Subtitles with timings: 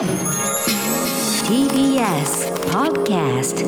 [0.00, 0.08] TBS
[2.70, 3.66] Podcast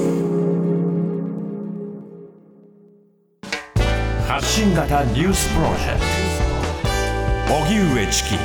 [4.27, 6.01] 発信型ニュースプロジェク
[7.49, 7.55] ト。
[7.55, 8.39] 荻上チキ。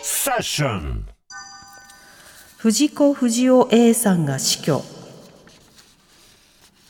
[0.00, 1.04] セッション。
[2.56, 4.82] 藤子不二雄 A さんが死去。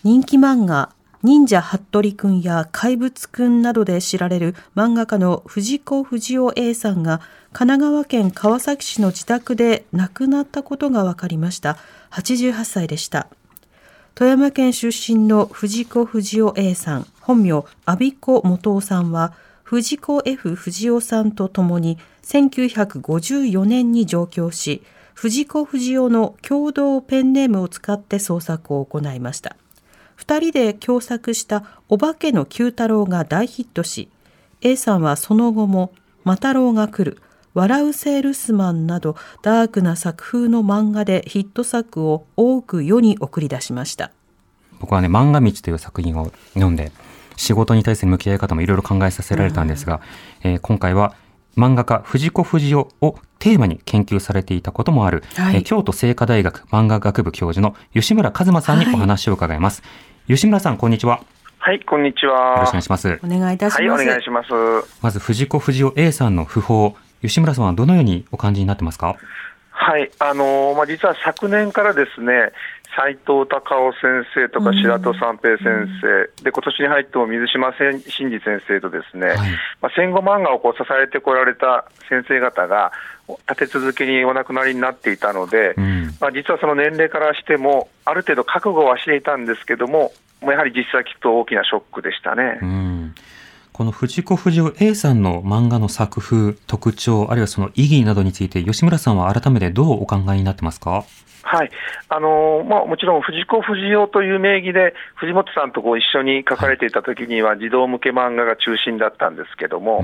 [0.04, 7.20] 人気漫画忍者ハットリくんや怪物くんなどで知られる漫画家の藤子不二雄 A さんが
[7.52, 11.78] 神奈川県川崎市の自宅で亡くなったことが分かりました。
[12.10, 13.28] 88歳でした。
[14.14, 29.56] 富山県出身の藤子不二雄 A さん本名阿比子元夫さんは藤子 F 不二雄さんと共に1954年に上京し藤子不二雄の共同ペンネームを使って創作を行いました。
[30.18, 34.08] 2人で共作した「お化けの九太郎」が大ヒットし
[34.60, 35.92] A さんはその後も
[36.24, 37.20] 「マタロウが来る」
[37.54, 44.10] 「笑うセールスマン」などダークな作風の漫画でヒット作を多く世に送り出しました。
[44.78, 46.92] 僕はね、漫画道という作品を読んで、
[47.36, 50.00] 仕事に対する向き合い方もいろいろ考えさせられたんですが、
[50.42, 51.14] えー今回は
[51.56, 55.56] 漫画家藤子不二雄をテーマに研究されていたこともある、はい。
[55.56, 59.82] えー京都精華大学漫画学部教授の吉村和馬さんにお話を伺います。
[60.28, 61.20] 吉村さん、こんにちは。
[61.58, 62.58] はい、こんにちよは。
[62.58, 63.20] ろしくお願いします。
[63.22, 64.48] お願いいたしはい、おます、願いします。
[65.00, 69.14] まず、藤子不二雄 A さんの訃報、吉村さんはどのようにお感じになってますか？
[69.70, 72.50] はい、あのーまあ、実は昨年からですね、
[72.96, 79.38] 斉藤隆夫先生とか白戸三平先生、で今年に入っても水島真司先生とですね、はい。
[79.82, 82.92] まあ、戦後漫画をこう支えてこられた先生方が、
[83.48, 86.14] 立て続けにお亡くなりになっていたので、うん。
[86.20, 92.58] まあ、実はその年齢からしても、ある程度覚悟はしていたんですけども、もうやはり実際聞くと大きなショックでしたね。
[92.62, 92.95] うん
[93.76, 101.04] この藤子不二雄 A さんの漫画の作風、特徴、あるいはその意義などについて、吉村さんは改めてどうお考えになってますか？
[101.42, 101.70] はい。
[102.08, 110.02] あのーまあ、もちろん藤子不二雄という名義で、藤本さんとこう一緒に書かれていたときには、児童向け漫画が中心だったんですけども、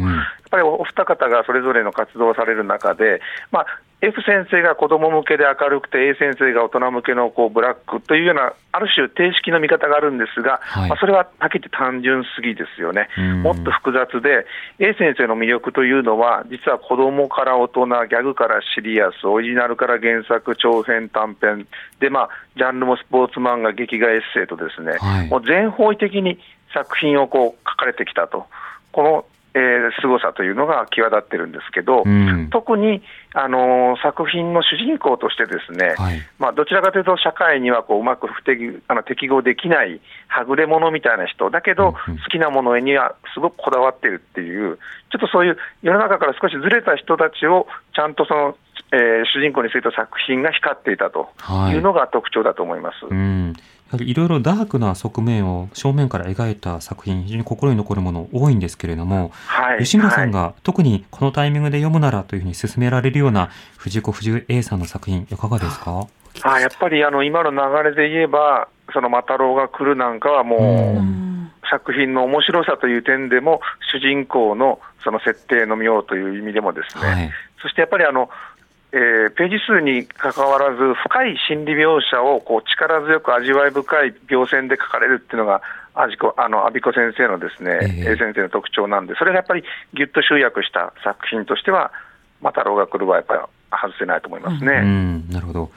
[0.53, 3.21] ぱりお二方がそれぞれの活動をされる中で、
[3.51, 3.67] まあ、
[4.03, 13.43] F 先生が子ども向けで明るくて、A 先生が大人向けのこうブラックというような、ある種、定式の見方があるんですが、はいまあ、それははっきり単純すぎですよねうん。
[13.43, 14.45] もっと複雑で、
[14.81, 21.69] A 先生の魅力というのは、実は子どもから大人、ギャグからシリアス、オリジナルから原作、長編、短編、
[22.01, 26.39] で、まあ、ジャンルもスポーツ漫画、劇画エッセイとですね、はいもう全方位的に
[26.75, 28.47] 作品をこう書かれてきたと。
[28.91, 29.25] この
[29.55, 32.49] えー凄さというのが際立ってるんですけど、うん。
[32.51, 33.03] 特に、
[33.35, 36.23] あのー作品の主人公としてですね、はい。
[36.39, 41.99] まあ、どちらかというと社会にはこううまく不適あの適合できないはぐれ者みたいな人だけど、好
[42.31, 44.79] きなものにはすごくこだわってるっていう、
[45.11, 48.57] ちょっとそういう世の中から少しずれた人たちをちゃんとその、
[48.93, 53.07] えー主人公についた作品が光っていたとはいいうのが特徴だと思います。
[53.11, 53.55] うん。
[53.91, 66.07] やはりいろいろダークな側面を正面から描いた作品、非常に心に残るもの多いんですけれども、はい、吉村さんはいが特にこのタイミングで読むならというふうに勧められるような藤子不二雄 A さんの作品、いかがですか？
[66.43, 71.33] あやっぱりあの今の流れで言えば、そのマタロウが来るなんかはもう、うん
[71.71, 77.31] 作品の面白さという点でも、主人公のその設定の妙という意味でもですね、はい。
[77.63, 78.29] そしてやっぱりあの、
[78.93, 85.63] えーページ数に関わらず、深い心理描写をこう力強く味わい深い描線で書かれるっていうのが、
[85.95, 89.65] あじこあの阿比子先生のですね、ええ A 先生の特徴なんで、それがやっぱり
[89.95, 91.91] ぎゅっと集約した作品としては、
[92.43, 94.73] マタロウが来るはやっぱり外せないと思いますね。
[94.83, 95.71] うん、なるほど。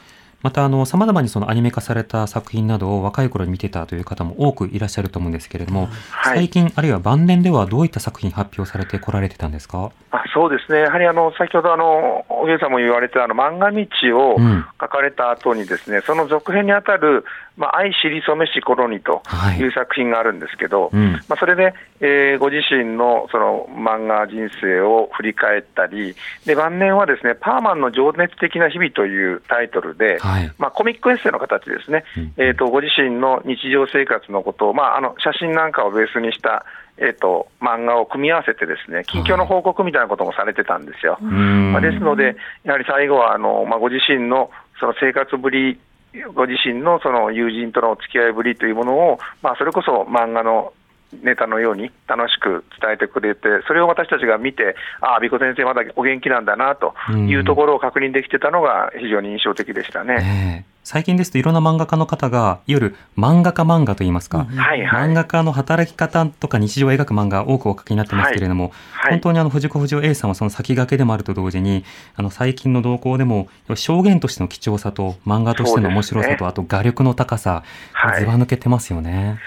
[0.45, 6.38] また、あの、様々にそのアニメ化された作品などを若い頃に見てたという方も多くいらっしゃると思うんですけれども、はい。
[6.38, 9.89] 最近、あるいは晩年ではどういった作品発表されてこられてたんですか？
[10.11, 14.66] あそうですね、やはりあの先ほどあの、おげさんも言われたあの漫画道をうん。
[14.79, 17.25] 書かれた後にですね、その続編にあたる、
[17.57, 19.57] まあ、愛知りそめし頃にとはい。
[19.57, 21.13] いう作品があるんですけど、うん。
[21.27, 30.35] まあ、それで、えーご自身のその漫画人生を振り返ったり、で晩年はですね、パーマンの情熱的な日々というタイトルで、はい。
[30.58, 32.34] まあ、コミックエッセイの形ですね、うん。
[32.38, 36.66] えー、とご自身の日常生活のことを、まあ、あの写真なんかをベースにした、
[36.98, 41.18] えー、と漫画を組み合わせて、ですね近況の報告みたいなこともされてたんですよ。
[41.22, 41.74] うん。
[41.74, 44.50] まあ、ですので、やはり最後はあの、まあ、ご自身の
[44.80, 45.80] その生活ぶり、
[46.34, 50.74] ご自身のその友人とのお付き合いぶりというものを、まあ、それこそ漫画の
[51.23, 60.65] ネタのように楽しく伝えてくれて、それを私たちが見て、ああ、美子先生、まだお元気なんだなというところを確認できてたのが非常に印象的でしたね。
[60.85, 65.09] 最近ですといろんな漫画家の方が、いわゆる漫画家漫画といいますか、はいはい。
[65.09, 69.12] 漫画家の働き方とか日常を描く漫画多くお書きになってますけれども、はい。
[69.13, 71.83] 本当にあの藤子不二雄 A さんはその先駆けでもあると同時に、
[72.15, 76.50] あの最近の動向でも証言としての貴重さと漫画としての面白さと、ね。
[76.50, 78.19] あと画力の高さ、はい。
[78.19, 79.39] ずば抜けてますよね。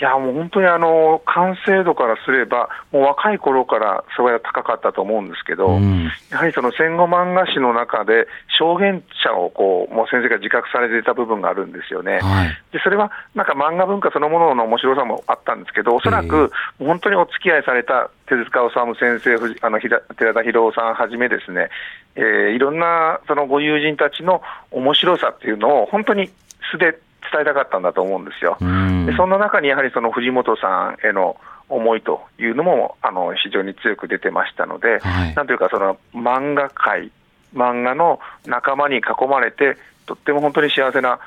[0.00, 8.26] いや、もう本当にあの、完成度からすれば、もう若い頃からすごい高かったと思うんですけど、うんやはりその戦後漫画史の中で、
[8.58, 12.18] 証言者をこう、もう先生が自覚されていた部分があるんですよね。
[12.20, 12.48] はい。
[12.72, 20.00] でそれはなんか漫画文化そのものの面白さもあったんですけど、おそらく本当にお付き合いされた手塚治虫先生、藤あの寺
[20.34, 21.68] 田博夫さんはじめですね、
[22.16, 26.30] えーいろんなそのご友人たちの面白さっていうのを本当に
[26.70, 26.98] 素で
[27.32, 28.56] 伝えたかったんだと思うんですよ。
[28.60, 31.36] うんでそんな中にやはりその藤本さんへの
[31.68, 37.10] 思いというのもあの非常に強く出てましたので、はいなんというかその漫画界、
[37.54, 39.76] 漫画の仲間に囲まれて、
[40.06, 41.18] とっても本当に幸せな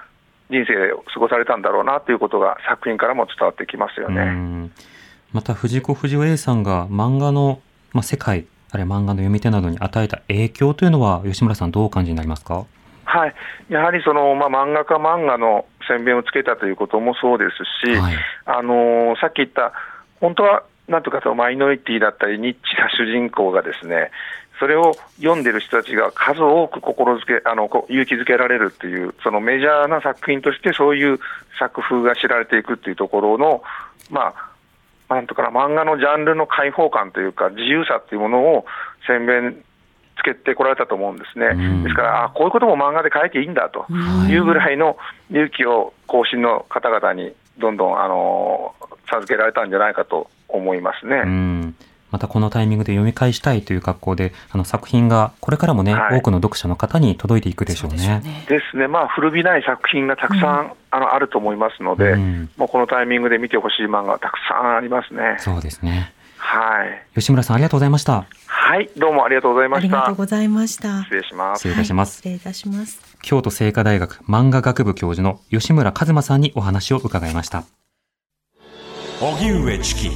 [0.50, 4.26] 人生を過ごされたんだろうなということが作品からも伝わってきますようね。
[4.26, 4.72] ん
[5.34, 7.60] また藤子不二雄 A さんが漫画の、
[7.92, 12.66] まあ、世界あるいは漫画の読み手などに与えた影響というのは吉村さんどうお感じになりますか？
[13.18, 13.36] はい、
[13.70, 17.46] やはりその、まあ、漫画家漫画の宣伝をつけたということもそうで
[17.82, 18.16] すし、はい。
[18.46, 19.74] あのーさっき言った、
[20.20, 24.12] 本当はなんとかそのマイノリティだったり、ニッチな主人公がですね、
[24.60, 31.20] それを読んでる人たちが数多く心づけ、あの勇気づけられるっていう、そのメジャーな作品として、そういう
[31.60, 33.64] 作風が知られていくっていうところの、
[34.10, 34.34] ま
[35.10, 38.66] あ、なんとかな、漫画のジャンルの開放感というか、自由さっていうものを
[39.06, 39.64] 宣伝
[40.18, 41.48] つけてこられたと思うんですね。
[41.48, 43.86] うんですから、あこういうことも漫画で書いていいんだと
[44.30, 44.98] いうぐらいの
[45.32, 48.76] 勇気を後進の方々にどんどん、あの
[49.10, 51.16] 授けられたんじゃないかと思いますね。
[51.26, 51.76] うん
[52.10, 58.46] またこのタイミングで読み返したいという格好であの作品がこれからもね、はい多くの読者の方に届いていくでしょうね。
[58.48, 65.36] ですね、まあ、古びない作品がたくさん、あのあると思いますので、うんもうこのタイミングで見てほしい漫画がたくさんありますね。
[65.40, 66.14] そうですね。
[66.50, 67.20] はい。
[67.20, 68.26] 吉村さんありがとうございました。
[68.46, 70.16] はい、どうもありがとうございあましたりがとう。
[70.16, 71.04] ございました。
[71.04, 71.60] 失礼します。
[71.60, 72.10] 失礼いたします。
[72.10, 73.18] はい失礼いたします。
[73.22, 77.64] 京都精華大学漫画学部教授の吉村和馬さんにお話を伺いました。
[79.20, 80.10] 荻上チキ